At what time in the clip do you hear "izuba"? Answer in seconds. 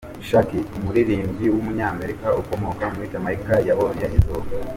4.17-4.45